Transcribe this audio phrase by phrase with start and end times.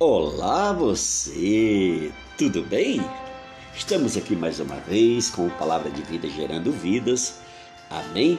[0.00, 3.00] Olá você, tudo bem?
[3.76, 7.38] Estamos aqui mais uma vez com Palavra de Vida gerando vidas,
[7.88, 8.36] amém?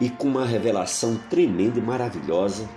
[0.00, 2.70] E com uma revelação tremenda e maravilhosa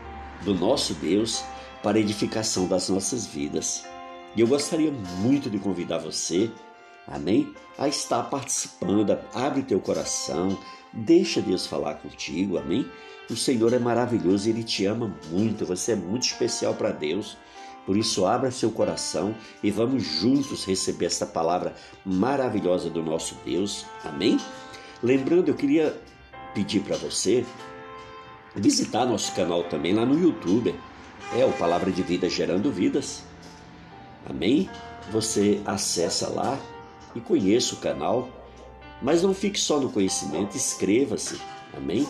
[0.43, 1.43] do nosso Deus
[1.83, 3.85] para a edificação das nossas vidas.
[4.35, 6.49] E eu gostaria muito de convidar você,
[7.07, 7.53] amém?
[7.77, 10.57] A estar participando, abre teu coração,
[10.91, 12.89] deixa Deus falar contigo, amém?
[13.29, 17.37] O Senhor é maravilhoso, Ele te ama muito, você é muito especial para Deus.
[17.85, 23.85] Por isso, abra seu coração e vamos juntos receber essa palavra maravilhosa do nosso Deus.
[24.03, 24.39] Amém?
[25.03, 25.95] Lembrando, eu queria
[26.53, 27.45] pedir para você
[28.55, 30.73] visitar nosso canal também lá no YouTube.
[31.37, 33.23] É o Palavra de Vida Gerando Vidas.
[34.27, 34.69] Amém?
[35.11, 36.57] Você acessa lá
[37.15, 38.29] e conheça o canal.
[39.01, 41.39] Mas não fique só no conhecimento, inscreva-se.
[41.75, 42.07] Amém?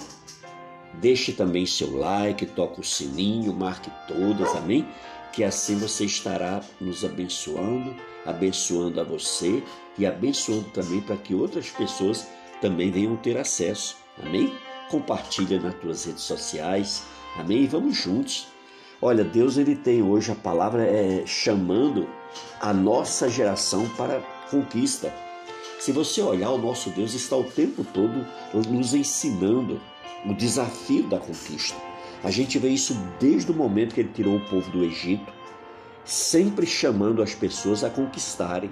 [0.94, 4.88] Deixe também seu like, toque o sininho, marque todas, amém?
[5.36, 7.94] Que assim você estará nos abençoando,
[8.26, 9.62] abençoando a você
[9.98, 12.26] e abençoando também para que outras pessoas
[12.62, 14.54] também venham ter acesso, amém?
[14.90, 17.04] Compartilha nas tuas redes sociais,
[17.36, 17.64] amém?
[17.64, 18.48] E vamos juntos.
[19.02, 22.08] Olha, Deus ele tem hoje a palavra é, chamando
[22.62, 25.14] a nossa geração para conquista.
[25.80, 28.26] Se você olhar, o nosso Deus está o tempo todo
[28.70, 29.82] nos ensinando
[30.26, 31.76] o desafio da conquista.
[32.26, 35.32] A gente vê isso desde o momento que ele tirou o povo do Egito,
[36.04, 38.72] sempre chamando as pessoas a conquistarem.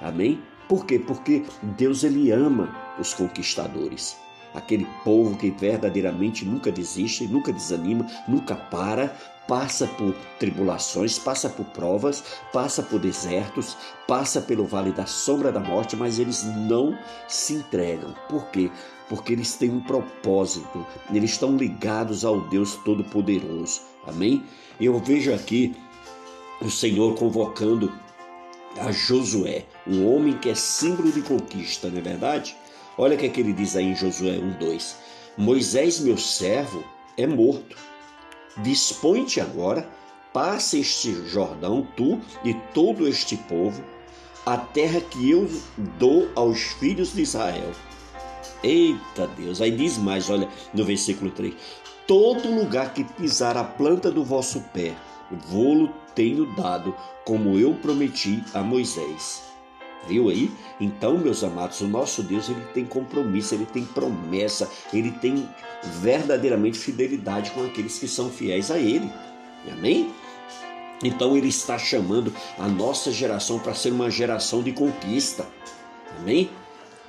[0.00, 0.40] Amém?
[0.68, 0.96] Por quê?
[0.96, 1.44] Porque
[1.76, 4.16] Deus ele ama os conquistadores.
[4.54, 9.16] Aquele povo que verdadeiramente nunca desiste, nunca desanima, nunca para,
[9.48, 15.60] passa por tribulações, passa por provas, passa por desertos, passa pelo vale da sombra da
[15.60, 18.14] morte, mas eles não se entregam.
[18.28, 18.70] Por quê?
[19.08, 23.82] Porque eles têm um propósito, eles estão ligados ao Deus Todo-Poderoso.
[24.06, 24.42] Amém?
[24.80, 25.76] Eu vejo aqui
[26.60, 27.92] o Senhor convocando
[28.80, 32.56] a Josué, um homem que é símbolo de conquista, não é verdade?
[32.98, 34.96] Olha o que, é que ele diz aí em Josué 1:2.
[35.36, 36.82] Moisés, meu servo,
[37.16, 37.76] é morto
[38.58, 39.88] Dispõe-te agora,
[40.32, 43.82] passa este Jordão, tu e todo este povo,
[44.44, 45.48] a terra que eu
[45.98, 47.72] dou aos filhos de Israel.
[48.62, 51.54] Eita Deus, aí diz mais, olha no versículo 3:
[52.06, 54.94] Todo lugar que pisar a planta do vosso pé,
[55.48, 59.42] vou-lo tenho dado, como eu prometi a Moisés.
[60.08, 60.50] Viu aí?
[60.80, 65.48] Então, meus amados, o nosso Deus ele tem compromisso, ele tem promessa, ele tem
[66.00, 69.10] verdadeiramente fidelidade com aqueles que são fiéis a ele.
[69.72, 70.12] Amém?
[71.02, 75.46] Então ele está chamando a nossa geração para ser uma geração de conquista.
[76.18, 76.50] Amém?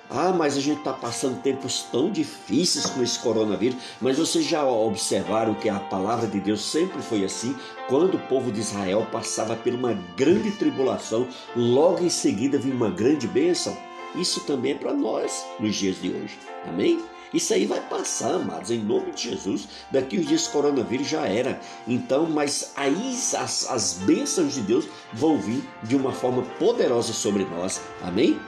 [0.10, 3.78] Ah, mas a gente está passando tempos tão difíceis com esse coronavírus.
[4.00, 7.56] Mas vocês já observaram que a palavra de Deus sempre foi assim?
[7.90, 12.90] Quando o povo de Israel passava por uma grande tribulação, logo em seguida vinha uma
[12.90, 13.78] grande bênção.
[14.16, 16.40] Isso também é para nós nos dias de hoje.
[16.66, 17.02] Amém?
[17.34, 19.68] Isso aí vai passar, amados, em nome de Jesus.
[19.92, 21.60] Daqui os dias coronavírus já era.
[21.86, 27.44] Então, mas aí as, as bênçãos de Deus vão vir de uma forma poderosa sobre
[27.44, 27.82] nós.
[28.02, 28.40] Amém?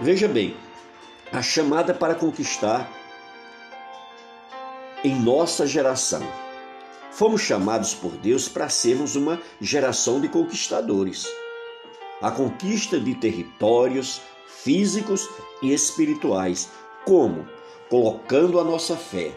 [0.00, 0.56] Veja bem,
[1.32, 2.90] a chamada para conquistar
[5.02, 6.22] em nossa geração.
[7.10, 11.26] Fomos chamados por Deus para sermos uma geração de conquistadores.
[12.20, 15.28] A conquista de territórios físicos
[15.62, 16.70] e espirituais.
[17.04, 17.46] Como?
[17.88, 19.32] Colocando a nossa fé.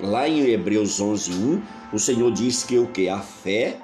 [0.00, 1.62] Lá em Hebreus 11:1,
[1.92, 3.78] o Senhor diz que o que a fé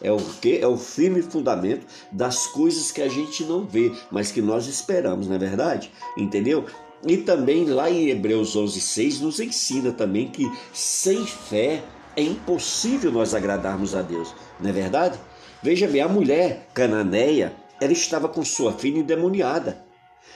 [0.00, 4.30] é o que é o firme fundamento das coisas que a gente não vê, mas
[4.30, 5.90] que nós esperamos, não é verdade?
[6.16, 6.64] Entendeu?
[7.06, 11.82] E também lá em Hebreus 11:6 nos ensina também que sem fé
[12.16, 15.18] é impossível nós agradarmos a Deus, não é verdade?
[15.62, 19.84] Veja bem, a mulher cananeia, ela estava com sua filha endemoniada.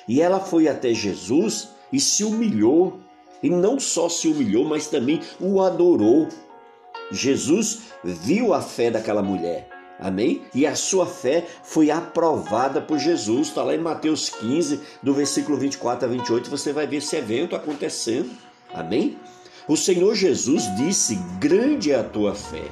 [0.07, 3.01] E ela foi até Jesus e se humilhou.
[3.43, 6.29] E não só se humilhou, mas também o adorou.
[7.11, 9.69] Jesus viu a fé daquela mulher.
[10.03, 10.43] Amém?
[10.53, 13.49] E a sua fé foi aprovada por Jesus.
[13.49, 17.55] Está lá em Mateus 15, do versículo 24 a 28, você vai ver esse evento
[17.55, 18.31] acontecendo.
[18.75, 19.17] Amém?
[19.69, 22.65] O Senhor Jesus disse: Grande é a tua fé.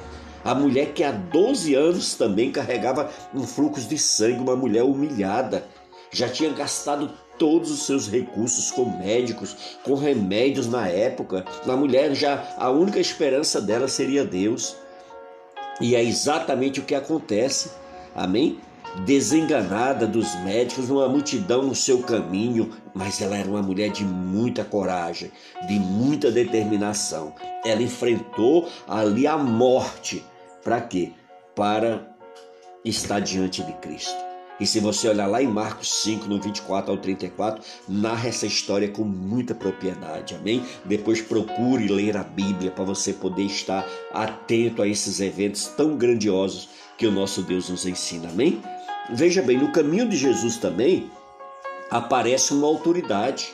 [0.43, 5.65] A mulher que há 12 anos também carregava um fluxo de sangue, uma mulher humilhada,
[6.11, 11.45] já tinha gastado todos os seus recursos com médicos, com remédios na época.
[11.65, 14.75] A mulher já a única esperança dela seria Deus.
[15.79, 17.71] E é exatamente o que acontece.
[18.15, 18.59] Amém?
[19.05, 24.65] Desenganada dos médicos, uma multidão no seu caminho, mas ela era uma mulher de muita
[24.65, 25.31] coragem,
[25.67, 27.33] de muita determinação.
[27.63, 30.23] Ela enfrentou ali a morte.
[30.61, 31.13] Para quê?
[31.55, 32.15] Para
[32.83, 34.30] está diante de Cristo.
[34.61, 38.87] E se você olhar lá em Marcos 5, no 24 ao 34, narra essa história
[38.87, 40.63] com muita propriedade, amém?
[40.85, 46.69] Depois procure ler a Bíblia para você poder estar atento a esses eventos tão grandiosos
[46.95, 48.61] que o nosso Deus nos ensina, amém?
[49.11, 51.09] Veja bem, no caminho de Jesus também
[51.89, 53.51] aparece uma autoridade.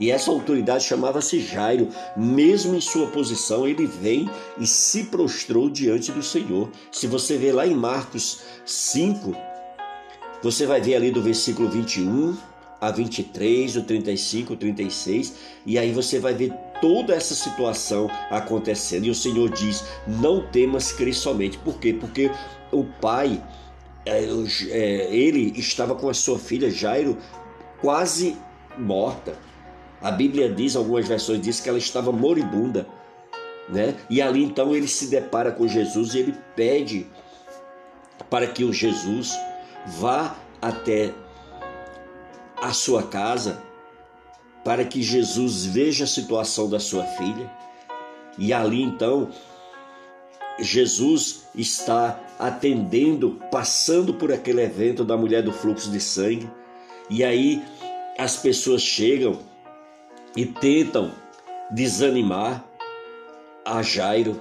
[0.00, 1.90] E essa autoridade chamava-se Jairo.
[2.16, 6.70] Mesmo em sua posição, ele vem e se prostrou diante do Senhor.
[6.90, 9.51] Se você ver lá em Marcos 5,
[10.42, 12.36] você vai ver ali do versículo 21
[12.80, 15.34] a 23, o 35, o 36,
[15.64, 19.04] e aí você vai ver toda essa situação acontecendo.
[19.04, 21.56] E o Senhor diz: Não temas crer somente.
[21.58, 21.92] Por quê?
[21.92, 22.28] Porque
[22.72, 23.40] o pai,
[24.04, 27.16] é, é, ele estava com a sua filha Jairo
[27.80, 28.36] quase
[28.76, 29.38] morta.
[30.00, 32.88] A Bíblia diz, algumas versões diz que ela estava moribunda,
[33.68, 33.94] né?
[34.10, 37.06] E ali então ele se depara com Jesus e ele pede
[38.28, 39.38] para que o Jesus
[39.86, 41.12] vá até
[42.60, 43.62] a sua casa
[44.64, 47.50] para que Jesus veja a situação da sua filha.
[48.38, 49.28] E ali então
[50.58, 56.48] Jesus está atendendo, passando por aquele evento da mulher do fluxo de sangue.
[57.10, 57.62] E aí
[58.18, 59.40] as pessoas chegam
[60.36, 61.10] e tentam
[61.70, 62.64] desanimar
[63.64, 64.40] a Jairo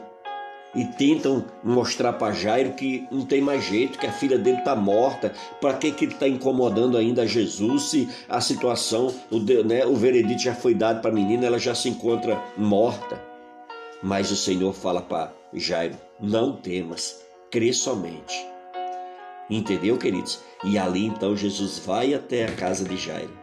[0.73, 4.75] e tentam mostrar para Jairo que não tem mais jeito, que a filha dele está
[4.75, 5.33] morta.
[5.59, 10.41] Para que, que ele está incomodando ainda Jesus se a situação, o, né, o veredito
[10.41, 13.21] já foi dado para a menina, ela já se encontra morta.
[14.01, 18.47] Mas o Senhor fala para Jairo: não temas, crê somente.
[19.49, 20.39] Entendeu, queridos?
[20.63, 23.41] E ali então Jesus vai até a casa de Jairo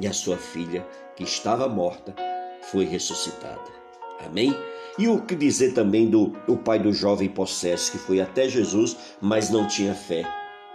[0.00, 2.14] e a sua filha, que estava morta,
[2.62, 3.70] foi ressuscitada.
[4.24, 4.54] Amém?
[4.98, 8.96] E o que dizer também do o pai do jovem possesso que foi até Jesus,
[9.20, 10.22] mas não tinha fé,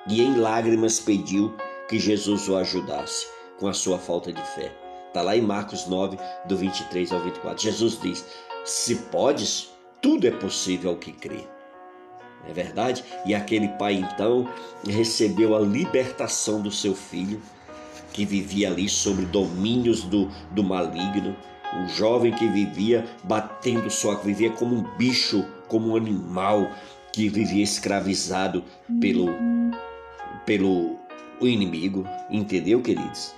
[0.08, 1.54] e em lágrimas pediu
[1.88, 3.28] que Jesus o ajudasse
[3.60, 4.76] com a sua falta de fé.
[5.08, 7.64] Está lá em Marcos 9, do 23 ao 24.
[7.64, 8.26] Jesus diz:
[8.66, 9.70] Se podes,
[10.02, 11.44] tudo é possível ao que crê.
[12.48, 13.04] É verdade?
[13.26, 14.50] E aquele pai então
[14.88, 17.42] recebeu a libertação do seu filho,
[18.14, 21.36] que vivia ali sobre domínios do, do maligno
[21.76, 26.70] um jovem que vivia batendo só, que vivia como um bicho, como um animal,
[27.12, 28.64] que vivia escravizado
[29.00, 29.28] pelo,
[30.46, 30.98] pelo
[31.40, 32.06] o inimigo.
[32.30, 33.34] Entendeu, queridos?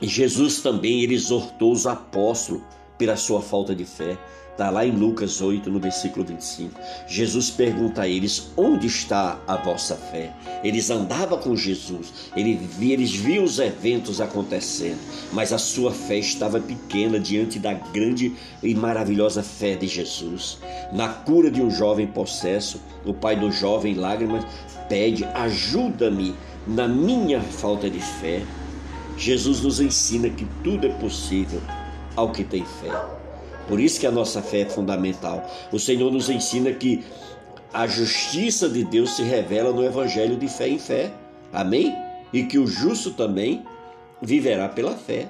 [0.00, 2.62] E Jesus também ele exortou os apóstolos
[2.96, 4.16] pela sua falta de fé.
[4.52, 6.78] Está lá em Lucas 8, no versículo 25.
[7.06, 10.32] Jesus pergunta a eles: Onde está a vossa fé?
[10.62, 14.98] Eles andavam com Jesus, eles viam os eventos acontecendo,
[15.32, 20.58] mas a sua fé estava pequena diante da grande e maravilhosa fé de Jesus.
[20.92, 24.44] Na cura de um jovem possesso, o pai do jovem, lágrimas,
[24.88, 26.34] pede: Ajuda-me
[26.66, 28.42] na minha falta de fé.
[29.16, 31.60] Jesus nos ensina que tudo é possível
[32.16, 33.19] ao que tem fé.
[33.70, 35.48] Por isso que a nossa fé é fundamental.
[35.70, 37.04] O Senhor nos ensina que
[37.72, 41.12] a justiça de Deus se revela no evangelho de fé em fé.
[41.52, 41.94] Amém?
[42.32, 43.64] E que o justo também
[44.20, 45.28] viverá pela fé.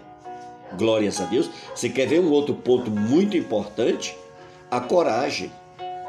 [0.78, 1.50] Glórias a Deus.
[1.75, 4.16] Você quer ver um outro ponto muito importante?
[4.70, 5.52] A coragem.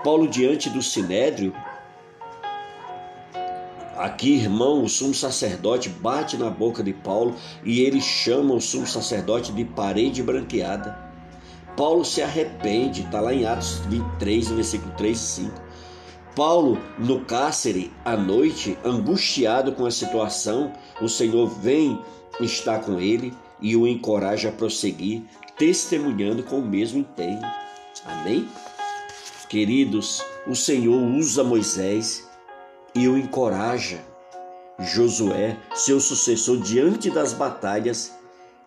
[0.01, 1.53] Paulo, diante do sinédrio,
[3.97, 8.87] aqui, irmão, o sumo sacerdote bate na boca de Paulo e ele chama o sumo
[8.87, 11.10] sacerdote de parede branqueada.
[11.75, 15.61] Paulo se arrepende, está lá em Atos 23, versículo 3 e 5.
[16.35, 21.99] Paulo, no cárcere, à noite, angustiado com a situação, o Senhor vem
[22.39, 25.23] estar com ele e o encoraja a prosseguir,
[25.57, 27.41] testemunhando com o mesmo empenho.
[28.05, 28.47] Amém?
[29.49, 32.27] Queridos, o Senhor usa Moisés
[32.95, 33.99] e o encoraja.
[34.79, 38.15] Josué, seu sucessor, diante das batalhas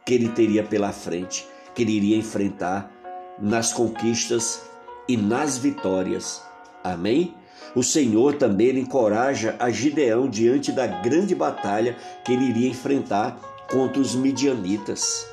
[0.05, 1.45] que ele teria pela frente,
[1.75, 2.94] que ele iria enfrentar
[3.39, 4.63] nas conquistas
[5.09, 6.43] e nas vitórias.
[6.83, 7.35] Amém?
[7.75, 13.39] O Senhor também encoraja a Gideão diante da grande batalha que ele iria enfrentar
[13.71, 15.27] contra os midianitas.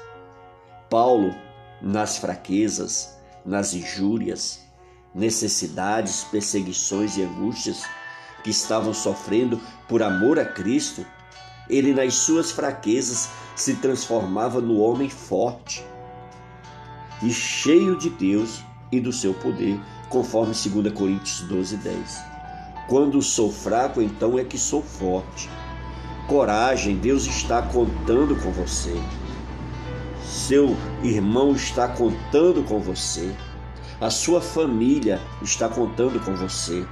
[0.89, 1.35] Paulo,
[1.81, 4.59] nas fraquezas, nas injúrias,
[5.13, 7.83] necessidades, perseguições e angústias
[8.43, 11.05] que estavam sofrendo por amor a Cristo,
[11.69, 15.83] ele nas suas fraquezas se transformava no homem forte
[17.21, 22.23] e cheio de Deus e do seu poder, conforme 2 Coríntios 12, 10.
[22.87, 25.49] Quando sou fraco, então é que sou forte.
[26.27, 28.95] Coragem, Deus está contando com você.
[30.23, 33.33] Seu irmão está contando com você.
[33.99, 36.85] A sua família está contando com você.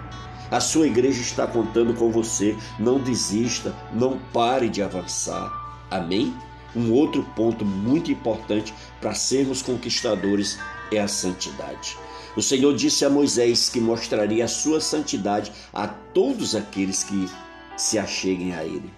[0.52, 2.56] A sua igreja está contando com você.
[2.78, 5.52] Não desista, não pare de avançar.
[5.90, 6.34] Amém?
[6.76, 10.60] Um outro ponto muito importante para sermos conquistadores
[10.92, 11.98] é a santidade.
[12.36, 17.30] O Senhor disse a Moisés que mostraria a sua santidade a todos aqueles que
[17.76, 18.94] se acheguem a Ele.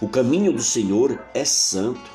[0.00, 2.10] O caminho do Senhor é santo.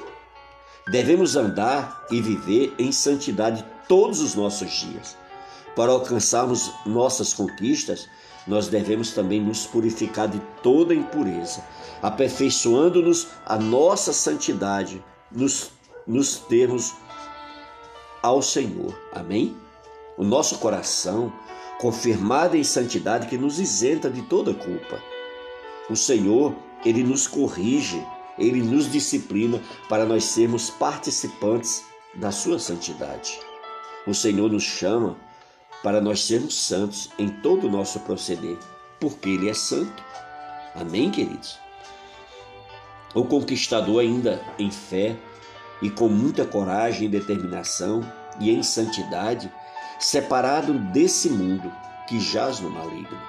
[0.87, 5.17] Devemos andar e viver em santidade todos os nossos dias.
[5.75, 8.07] Para alcançarmos nossas conquistas,
[8.47, 11.63] nós devemos também nos purificar de toda impureza,
[12.01, 15.71] aperfeiçoando-nos a nossa santidade nos,
[16.05, 16.93] nos termos
[18.21, 18.97] ao Senhor.
[19.13, 19.55] Amém?
[20.17, 21.31] O nosso coração,
[21.79, 25.01] confirmado em santidade, que nos isenta de toda culpa.
[25.89, 28.05] O Senhor, ele nos corrige,
[28.37, 31.83] ele nos disciplina para nós sermos participantes
[32.15, 33.39] da sua santidade.
[34.05, 35.17] O Senhor nos chama
[35.83, 38.57] para nós sermos santos em todo o nosso proceder,
[38.99, 40.01] porque Ele é santo.
[40.73, 41.59] Amém, queridos?
[43.13, 45.15] O conquistador, ainda em fé
[45.81, 48.01] e com muita coragem e determinação
[48.39, 49.51] e em santidade,
[49.99, 51.71] separado desse mundo
[52.07, 53.21] que jaz no maligno.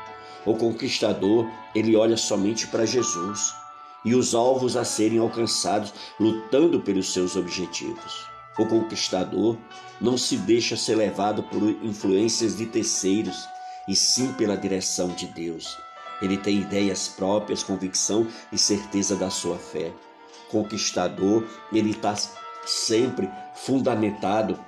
[0.46, 3.54] O conquistador, ele olha somente para Jesus
[4.04, 8.33] e os alvos a serem alcançados, lutando pelos seus objetivos.
[8.58, 9.56] O conquistador
[10.00, 13.48] não se deixa ser levado por influências de terceiros,
[13.86, 15.76] e sim pela direção de Deus.
[16.22, 19.92] Ele tem ideias próprias, convicção e certeza da sua fé.
[20.48, 22.14] Conquistador, ele está
[22.64, 24.58] sempre fundamentado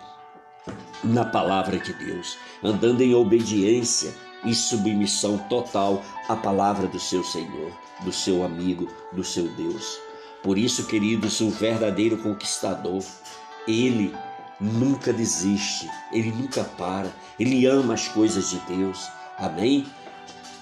[1.02, 4.12] na palavra de Deus, andando em obediência
[4.44, 9.98] e submissão total à palavra do seu Senhor, do seu amigo, do seu Deus.
[10.42, 13.02] Por isso, queridos, o verdadeiro conquistador,
[13.66, 14.14] ele
[14.60, 19.08] nunca desiste, ele nunca para, ele ama as coisas de Deus.
[19.38, 19.86] Amém?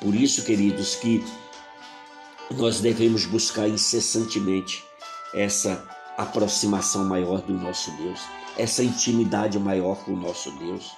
[0.00, 1.24] Por isso, queridos, que
[2.50, 4.84] nós devemos buscar incessantemente
[5.34, 8.20] essa aproximação maior do nosso Deus,
[8.56, 10.92] essa intimidade maior com o nosso Deus,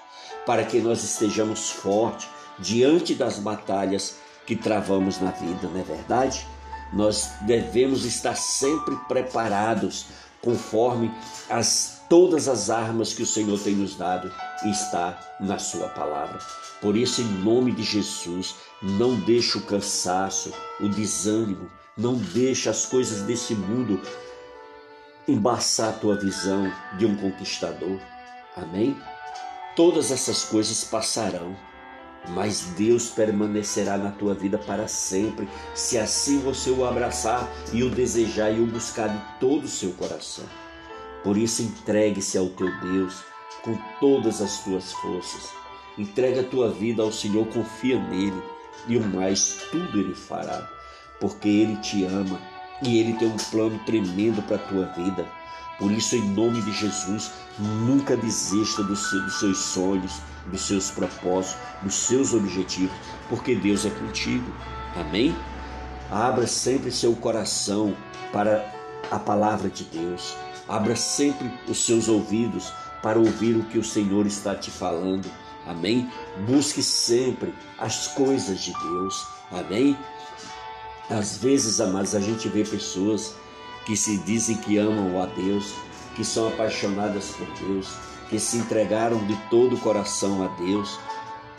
[0.45, 6.47] para que nós estejamos fortes diante das batalhas que travamos na vida, não é verdade?
[6.93, 10.07] Nós devemos estar sempre preparados
[10.41, 11.11] conforme
[11.51, 14.33] as todas as armas que o Senhor tem nos dado
[14.65, 16.39] está na sua palavra.
[16.81, 22.87] Por isso, em nome de Jesus, não deixe o cansaço, o desânimo, não deixe as
[22.87, 24.01] coisas desse mundo
[25.27, 27.99] embaçar a tua visão de um conquistador.
[28.55, 28.97] Amém?
[29.75, 31.57] Todas essas coisas passarão,
[32.29, 37.91] mas Deus permanecerá na tua vida para sempre, se assim você o abraçar e o
[37.91, 40.45] desejar e o buscar de todo o seu coração.
[41.26, 43.25] Por isso, entregue-se ao teu Deus
[43.64, 45.50] com todas as tuas forças.
[45.99, 48.40] Entrega a tua vida ao Senhor, confia nele
[48.87, 50.71] e o mais tudo ele fará,
[51.21, 52.40] porque ele te ama
[52.80, 55.26] e ele tem um plano tremendo para a tua vida.
[55.80, 61.95] Por isso, em nome de Jesus, nunca desista dos seus sonhos, dos seus propósitos, dos
[61.95, 62.97] seus objetivos,
[63.28, 64.49] porque Deus é contigo.
[64.95, 65.35] Amém?
[66.09, 67.97] Abra sempre seu coração
[68.33, 68.73] para
[69.11, 70.37] a palavra de Deus.
[70.68, 75.30] Abra sempre os seus ouvidos para ouvir o que o Senhor está te falando.
[75.66, 76.11] Amém?
[76.49, 79.26] Busque sempre as coisas de Deus.
[79.50, 79.96] Amém?
[81.08, 83.35] Às vezes, amados, a gente vê pessoas
[83.85, 85.73] que se dizem que amam a Deus,
[86.16, 87.88] que são apaixonadas por Deus,
[88.28, 90.99] que se entregaram de todo o coração a Deus.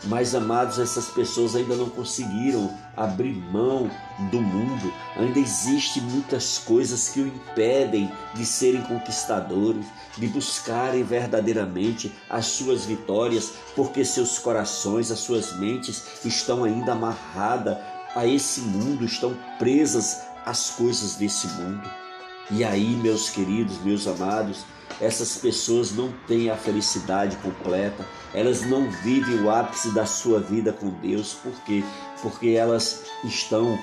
[0.04, 3.90] Mas, amados, essas pessoas ainda não conseguiram abrir mão
[4.30, 4.92] do mundo.
[5.16, 9.84] Ainda existem muitas coisas que o impedem de serem conquistadores,
[10.16, 17.78] de buscarem verdadeiramente as suas vitórias, porque seus corações, as suas mentes estão ainda amarradas
[18.14, 21.88] a esse mundo, estão presas às coisas desse mundo.
[22.50, 24.64] E aí, meus queridos, meus amados,
[25.00, 30.72] essas pessoas não têm a felicidade completa, elas não vivem o ápice da sua vida
[30.72, 31.84] com Deus, por quê?
[32.20, 33.78] Porque elas estão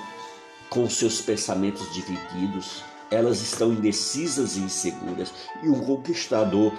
[0.68, 5.32] com seus pensamentos divididos, elas estão indecisas e inseguras.
[5.62, 6.72] E um conquistador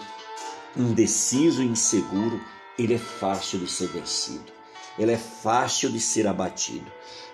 [0.75, 2.39] indeciso e inseguro,
[2.77, 4.51] ele é fácil de ser vencido,
[4.99, 6.91] ele é fácil de ser abatido.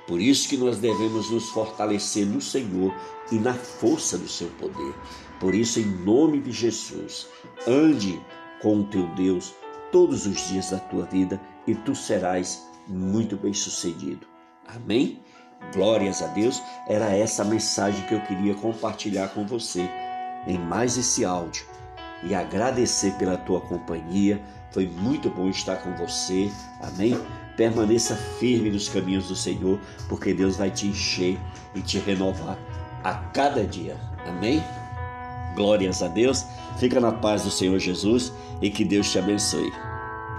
[0.07, 2.93] Por isso que nós devemos nos fortalecer no Senhor
[3.31, 4.93] e na força do seu poder.
[5.43, 7.27] Por isso, em nome de Jesus,
[7.67, 8.17] ande
[8.61, 9.53] com o teu Deus
[9.91, 14.25] todos os dias da tua vida e tu serás muito bem sucedido.
[14.65, 15.19] Amém?
[15.75, 16.63] Glórias a Deus.
[16.87, 19.81] Era essa a mensagem que eu queria compartilhar com você
[20.47, 21.65] em mais esse áudio
[22.23, 24.41] e agradecer pela tua companhia.
[24.71, 26.49] Foi muito bom estar com você.
[26.81, 27.19] Amém?
[27.57, 31.37] Permaneça firme nos caminhos do Senhor, porque Deus vai te encher
[31.75, 32.57] e te renovar
[33.03, 33.97] a cada dia.
[34.25, 34.63] Amém?
[35.55, 36.45] Glórias a Deus.
[36.77, 39.92] Fica na paz do Senhor Jesus e que Deus te abençoe.